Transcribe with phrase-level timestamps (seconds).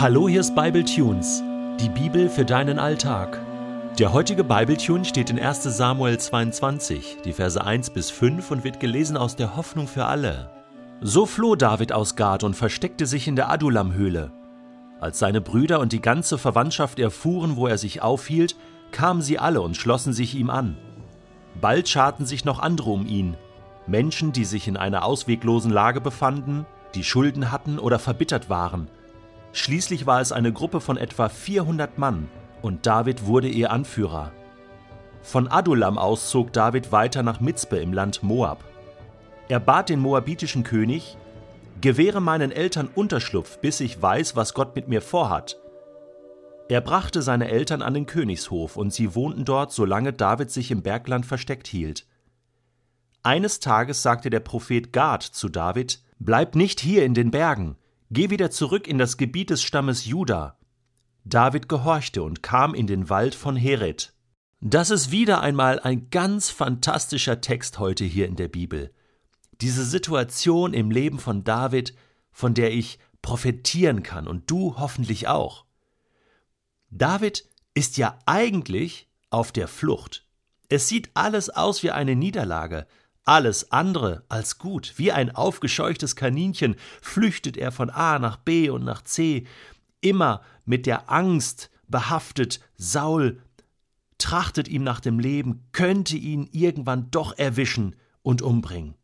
[0.00, 1.42] Hallo, hier ist Bible Tunes,
[1.80, 3.40] die Bibel für deinen Alltag.
[3.98, 5.64] Der heutige Bible Tune steht in 1.
[5.64, 10.52] Samuel 22, die Verse 1 bis 5 und wird gelesen aus der Hoffnung für alle.
[11.00, 14.30] So floh David aus Gad und versteckte sich in der Adullam-Höhle.
[15.00, 18.54] Als seine Brüder und die ganze Verwandtschaft erfuhren, wo er sich aufhielt,
[18.92, 20.76] kamen sie alle und schlossen sich ihm an.
[21.60, 23.36] Bald scharten sich noch andere um ihn,
[23.88, 28.86] Menschen, die sich in einer ausweglosen Lage befanden, die Schulden hatten oder verbittert waren–
[29.52, 32.28] Schließlich war es eine Gruppe von etwa 400 Mann
[32.62, 34.32] und David wurde ihr Anführer.
[35.22, 38.64] Von Adulam aus zog David weiter nach Mizpe im Land Moab.
[39.48, 41.16] Er bat den moabitischen König,
[41.80, 45.58] Gewähre meinen Eltern Unterschlupf, bis ich weiß, was Gott mit mir vorhat.
[46.68, 50.82] Er brachte seine Eltern an den Königshof, und sie wohnten dort, solange David sich im
[50.82, 52.04] Bergland versteckt hielt.
[53.22, 57.76] Eines Tages sagte der Prophet Gad zu David, Bleib nicht hier in den Bergen,
[58.10, 60.58] Geh wieder zurück in das Gebiet des Stammes Juda.
[61.24, 64.14] David gehorchte und kam in den Wald von Heret.
[64.60, 68.94] Das ist wieder einmal ein ganz fantastischer Text heute hier in der Bibel.
[69.60, 71.94] Diese Situation im Leben von David,
[72.32, 75.66] von der ich profitieren kann und du hoffentlich auch.
[76.90, 80.26] David ist ja eigentlich auf der Flucht.
[80.70, 82.86] Es sieht alles aus wie eine Niederlage,
[83.28, 84.94] alles andere als gut.
[84.96, 89.46] Wie ein aufgescheuchtes Kaninchen flüchtet er von A nach B und nach C,
[90.00, 93.40] immer mit der Angst behaftet, Saul
[94.16, 98.94] trachtet ihm nach dem Leben, könnte ihn irgendwann doch erwischen und umbringen.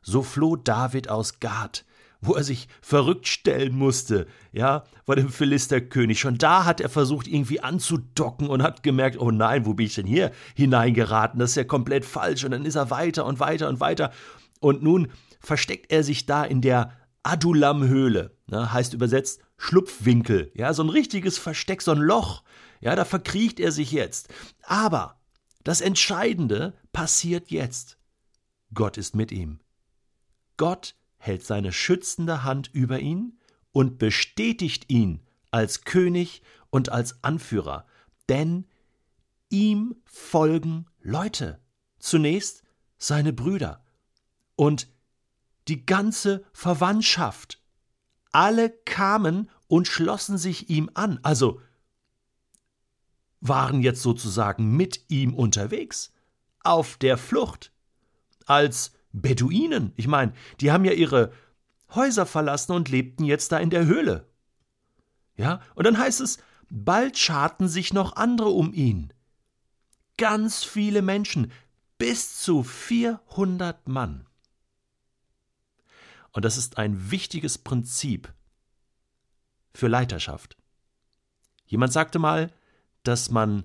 [0.00, 1.84] So floh David aus Gad,
[2.20, 6.18] wo er sich verrückt stellen musste, ja, vor dem Philisterkönig.
[6.20, 9.94] Schon da hat er versucht, irgendwie anzudocken und hat gemerkt, oh nein, wo bin ich
[9.94, 11.38] denn hier hineingeraten?
[11.38, 12.44] Das ist ja komplett falsch.
[12.44, 14.12] Und dann ist er weiter und weiter und weiter.
[14.60, 15.08] Und nun
[15.40, 21.38] versteckt er sich da in der Adulam-Höhle, ne, heißt übersetzt Schlupfwinkel, ja, so ein richtiges
[21.38, 22.42] Versteck, so ein Loch.
[22.80, 24.28] Ja, da verkriecht er sich jetzt.
[24.62, 25.18] Aber
[25.64, 27.98] das Entscheidende passiert jetzt.
[28.74, 29.60] Gott ist mit ihm.
[30.56, 30.94] Gott
[31.26, 33.38] hält seine schützende Hand über ihn
[33.72, 35.20] und bestätigt ihn
[35.50, 37.86] als König und als Anführer,
[38.28, 38.66] denn
[39.48, 41.60] ihm folgen Leute.
[41.98, 42.62] Zunächst
[42.98, 43.84] seine Brüder
[44.54, 44.88] und
[45.68, 47.62] die ganze Verwandtschaft.
[48.32, 51.60] Alle kamen und schlossen sich ihm an, also
[53.40, 56.12] waren jetzt sozusagen mit ihm unterwegs,
[56.62, 57.72] auf der Flucht,
[58.46, 59.92] als Beduinen.
[59.96, 61.32] Ich meine, die haben ja ihre
[61.94, 64.28] Häuser verlassen und lebten jetzt da in der Höhle.
[65.36, 66.38] Ja, und dann heißt es,
[66.68, 69.12] bald scharten sich noch andere um ihn.
[70.18, 71.50] Ganz viele Menschen,
[71.98, 74.26] bis zu 400 Mann.
[76.32, 78.32] Und das ist ein wichtiges Prinzip
[79.72, 80.56] für Leiterschaft.
[81.66, 82.52] Jemand sagte mal,
[83.02, 83.64] dass man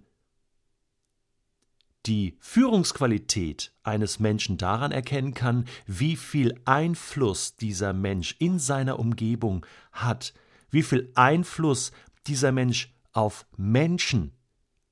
[2.05, 9.65] die Führungsqualität eines Menschen daran erkennen kann, wie viel Einfluss dieser Mensch in seiner Umgebung
[9.91, 10.33] hat,
[10.69, 11.91] wie viel Einfluss
[12.27, 14.31] dieser Mensch auf Menschen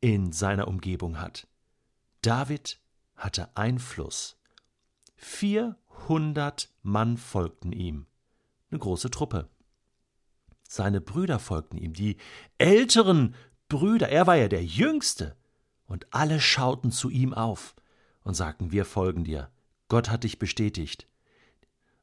[0.02, 1.48] in seiner Umgebung hat.
[2.22, 2.80] David
[3.16, 4.38] hatte Einfluss.
[5.18, 8.06] 400 Mann folgten ihm,
[8.70, 9.50] eine große Truppe.
[10.68, 12.18] Seine Brüder folgten ihm, die
[12.58, 13.36] älteren
[13.68, 15.36] Brüder, er war ja der Jüngste,
[15.90, 17.76] und alle schauten zu ihm auf
[18.24, 19.50] und sagten, wir folgen dir.
[19.90, 21.08] Gott hat dich bestätigt.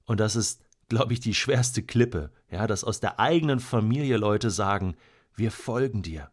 [0.04, 4.50] Und das ist, glaube ich, die schwerste Klippe, ja, dass aus der eigenen Familie Leute
[4.50, 4.96] sagen,
[5.34, 6.30] wir folgen dir.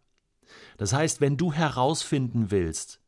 [0.77, 2.99] Das heißt, wenn du herausfinden willst,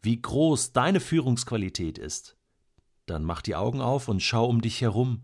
[0.00, 2.36] wie groß deine Führungsqualität ist,
[3.06, 5.22] dann mach die Augen auf und schau um dich herum.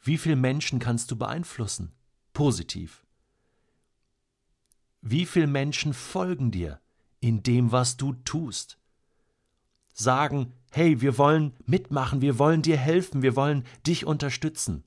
[0.00, 1.92] Wie viele Menschen kannst du beeinflussen?
[2.32, 3.04] Positiv.
[5.00, 6.80] Wie viele Menschen folgen dir?
[7.24, 8.78] In dem, was du tust.
[9.94, 14.84] Sagen, hey, wir wollen mitmachen, wir wollen dir helfen, wir wollen dich unterstützen.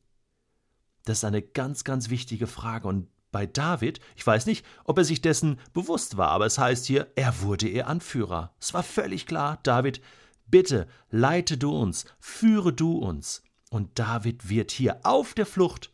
[1.06, 2.88] Das ist eine ganz, ganz wichtige Frage.
[2.88, 6.86] Und bei David, ich weiß nicht, ob er sich dessen bewusst war, aber es heißt
[6.86, 8.54] hier, er wurde ihr Anführer.
[8.60, 10.00] Es war völlig klar, David,
[10.45, 13.42] bitte leite du uns, führe du uns.
[13.72, 15.92] Und David wird hier auf der Flucht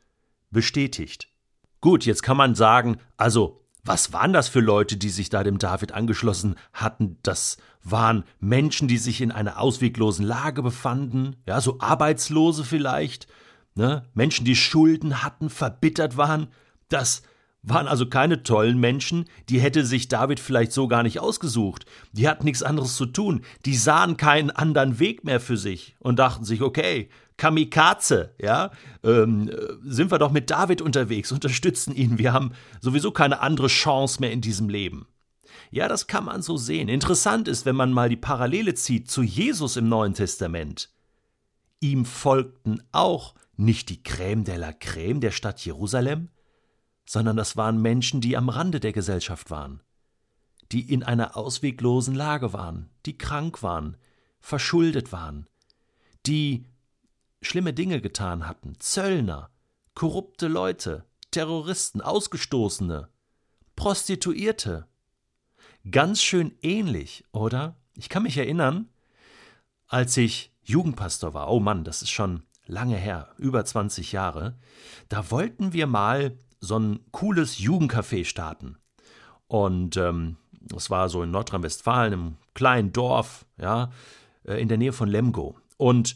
[0.52, 1.30] bestätigt.
[1.80, 5.58] Gut, jetzt kann man sagen, also was waren das für Leute, die sich da dem
[5.58, 7.18] David angeschlossen hatten?
[7.22, 13.28] Das waren Menschen, die sich in einer ausweglosen Lage befanden, ja, so Arbeitslose vielleicht,
[13.76, 14.04] ne?
[14.14, 16.48] Menschen, die Schulden hatten, verbittert waren.
[16.88, 17.24] Das
[17.62, 21.86] waren also keine tollen Menschen, die hätte sich David vielleicht so gar nicht ausgesucht.
[22.12, 26.20] Die hatten nichts anderes zu tun, die sahen keinen anderen Weg mehr für sich und
[26.20, 28.72] dachten sich, okay, Kamikaze, ja,
[29.04, 29.50] ähm,
[29.84, 32.18] sind wir doch mit David unterwegs, unterstützen ihn.
[32.18, 32.52] Wir haben
[32.82, 35.08] sowieso keine andere Chance mehr in diesem Leben.
[35.72, 36.90] Ja, das kann man so sehen.
[36.90, 40.90] Interessant ist, wenn man mal die Parallele zieht zu Jesus im Neuen Testament.
[41.80, 46.30] Ihm folgten auch nicht die Crème de la Crème der Stadt Jerusalem,
[47.06, 49.82] sondern das waren Menschen, die am Rande der Gesellschaft waren,
[50.72, 53.98] die in einer ausweglosen Lage waren, die krank waren,
[54.40, 55.48] verschuldet waren,
[56.26, 56.66] die
[57.44, 59.50] schlimme Dinge getan hatten, Zöllner,
[59.96, 63.10] korrupte Leute, Terroristen, Ausgestoßene,
[63.76, 64.88] Prostituierte.
[65.90, 67.76] Ganz schön ähnlich, oder?
[67.96, 68.90] Ich kann mich erinnern,
[69.88, 74.58] als ich Jugendpastor war, oh Mann, das ist schon lange her, über 20 Jahre,
[75.10, 78.78] da wollten wir mal so ein cooles Jugendcafé starten.
[79.48, 83.92] Und ähm, das war so in Nordrhein-Westfalen, im kleinen Dorf, ja,
[84.46, 85.58] äh, in der Nähe von Lemgo.
[85.78, 86.16] Und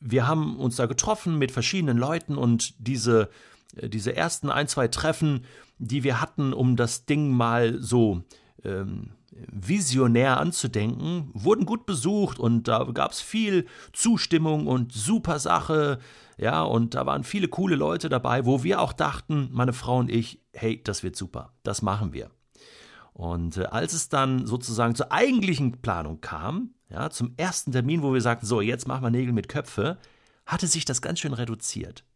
[0.00, 3.30] wir haben uns da getroffen mit verschiedenen Leuten und diese,
[3.76, 5.44] äh, diese ersten ein, zwei Treffen,
[5.78, 8.22] die wir hatten, um das Ding mal so
[8.64, 15.98] ähm, visionär anzudenken, wurden gut besucht und da gab es viel Zustimmung und super Sache.
[16.36, 20.10] Ja, und da waren viele coole Leute dabei, wo wir auch dachten, meine Frau und
[20.10, 22.30] ich, hey, das wird super, das machen wir.
[23.20, 28.14] Und äh, als es dann sozusagen zur eigentlichen Planung kam, ja, zum ersten Termin, wo
[28.14, 29.98] wir sagten, so, jetzt machen wir Nägel mit Köpfe,
[30.46, 32.06] hatte sich das ganz schön reduziert.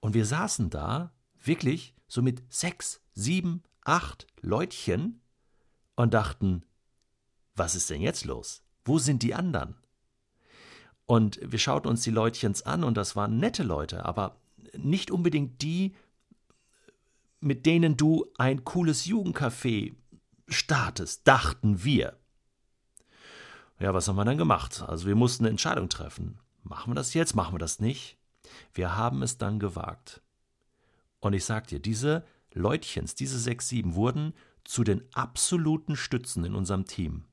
[0.00, 5.20] Und wir saßen da wirklich so mit sechs, sieben, acht Leutchen
[5.94, 6.64] und dachten,
[7.54, 8.64] was ist denn jetzt los?
[8.84, 9.76] Wo sind die anderen?
[11.06, 14.40] Und wir schauten uns die Leutchens an und das waren nette Leute, aber
[14.76, 15.94] nicht unbedingt die,
[17.38, 19.94] mit denen du ein cooles Jugendcafé
[20.48, 22.16] startest, dachten wir.
[23.78, 24.82] Ja, was haben wir dann gemacht?
[24.86, 26.38] Also wir mussten eine Entscheidung treffen.
[26.64, 27.34] Machen wir das jetzt?
[27.34, 28.18] Machen wir das nicht?
[28.72, 30.22] Wir haben es dann gewagt.
[31.20, 34.34] Und ich sag dir, diese Leutchens, diese sechs, sieben, wurden
[34.64, 37.24] zu den absoluten Stützen in unserem Team.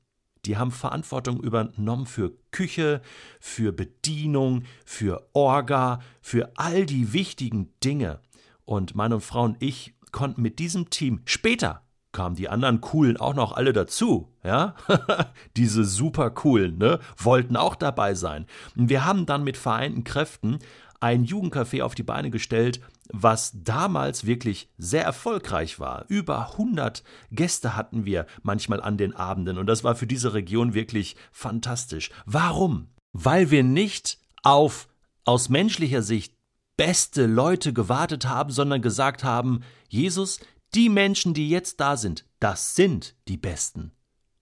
[0.44, 3.02] Die haben Verantwortung übernommen für Küche,
[3.40, 8.20] für Bedienung, für Orga, für all die wichtigen Dinge.
[8.64, 11.85] Und meine Frau und ich konnten mit diesem Team später
[12.16, 14.74] kamen die anderen coolen auch noch alle dazu, ja?
[15.56, 16.98] Diese super coolen, ne?
[17.18, 18.46] Wollten auch dabei sein.
[18.74, 20.60] Wir haben dann mit vereinten Kräften
[20.98, 22.80] ein Jugendcafé auf die Beine gestellt,
[23.12, 26.06] was damals wirklich sehr erfolgreich war.
[26.08, 30.72] Über 100 Gäste hatten wir manchmal an den Abenden und das war für diese Region
[30.72, 32.10] wirklich fantastisch.
[32.24, 32.88] Warum?
[33.12, 34.88] Weil wir nicht auf
[35.26, 36.32] aus menschlicher Sicht
[36.78, 40.40] beste Leute gewartet haben, sondern gesagt haben, Jesus,
[40.76, 43.92] die Menschen, die jetzt da sind, das sind die Besten.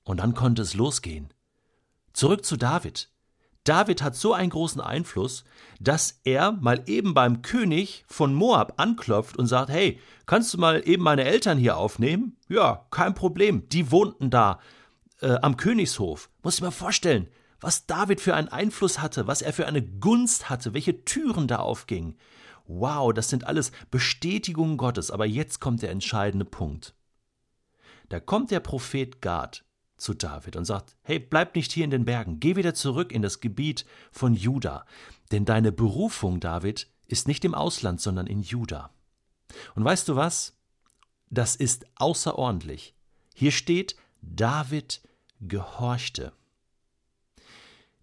[0.03, 1.33] Und dann konnte es losgehen.
[2.13, 3.09] Zurück zu David.
[3.63, 5.45] David hat so einen großen Einfluss,
[5.81, 10.87] dass er mal eben beim König von Moab anklopft und sagt, hey, kannst du mal
[10.87, 12.37] eben meine Eltern hier aufnehmen?
[12.49, 13.69] Ja, kein Problem.
[13.69, 14.59] Die wohnten da
[15.21, 16.31] äh, am Königshof.
[16.43, 17.29] Muss ich mir vorstellen,
[17.61, 21.61] was David für einen Einfluss hatte, was er für eine Gunst hatte, welche Türen da
[21.61, 22.19] aufgingen.
[22.67, 26.95] Wow, das sind alles Bestätigungen Gottes, aber jetzt kommt der entscheidende Punkt.
[28.09, 29.65] Da kommt der Prophet Gad
[29.97, 33.23] zu David und sagt: Hey, bleib nicht hier in den Bergen, geh wieder zurück in
[33.23, 34.87] das Gebiet von Juda,
[35.31, 38.91] denn deine Berufung, David, ist nicht im Ausland, sondern in Juda.
[39.75, 40.57] Und weißt du was?
[41.31, 42.95] Das ist außerordentlich.
[43.35, 45.03] Hier steht, David
[45.41, 46.33] gehorchte.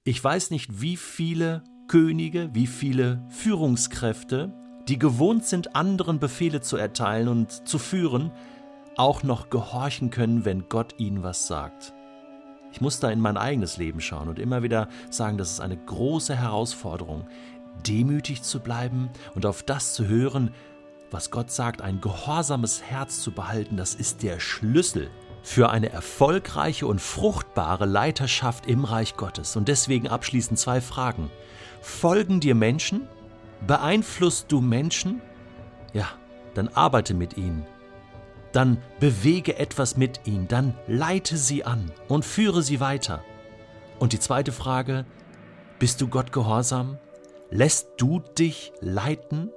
[0.03, 4.53] Ich weiß nicht, wie viele Könige, wie viele Führungskräfte,
[4.88, 8.31] die gewohnt sind, anderen Befehle zu erteilen und zu führen,
[8.95, 11.93] auch noch gehorchen können, wenn Gott ihnen was sagt.
[12.71, 15.75] Ich muss da in mein eigenes Leben schauen und immer wieder sagen, das ist eine
[15.75, 17.27] große Herausforderung,
[17.86, 20.51] demütig zu bleiben und auf das zu hören,
[21.10, 25.12] was Gott sagt, ein gehorsames Herz zu behalten, das ist der Schlüssel
[25.43, 29.57] für eine erfolgreiche und fruchtbare Leiterschaft im Reich Gottes.
[29.57, 31.29] Und deswegen abschließend zwei Fragen.
[31.81, 33.07] Folgen dir Menschen?
[33.65, 35.21] Beeinflusst du Menschen?
[35.93, 36.07] Ja,
[36.53, 37.65] dann arbeite mit ihnen.
[38.51, 43.23] Dann bewege etwas mit ihnen, dann leite sie an und führe sie weiter.
[44.00, 45.05] Und die zweite Frage,
[45.79, 46.97] bist du Gott gehorsam?
[47.50, 49.51] Lässt du dich leiten?